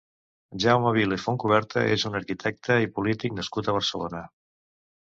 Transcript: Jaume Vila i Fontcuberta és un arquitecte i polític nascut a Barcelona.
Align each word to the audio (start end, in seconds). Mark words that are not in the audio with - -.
Jaume 0.63 0.93
Vila 0.95 1.19
i 1.19 1.21
Fontcuberta 1.25 1.83
és 1.99 2.07
un 2.11 2.19
arquitecte 2.21 2.81
i 2.87 2.91
polític 2.99 3.39
nascut 3.43 3.69
a 3.75 3.79
Barcelona. 3.79 4.27